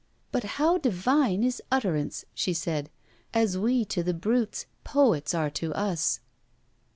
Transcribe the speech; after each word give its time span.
'But 0.31 0.43
how 0.57 0.79
divine 0.79 1.43
is 1.43 1.61
utterance!' 1.71 2.25
she 2.33 2.53
said. 2.53 2.89
'As 3.35 3.55
we 3.55 3.85
to 3.85 4.01
the 4.01 4.15
brutes, 4.15 4.65
poets 4.83 5.35
are 5.35 5.51
to 5.51 5.71
us.' 5.75 6.21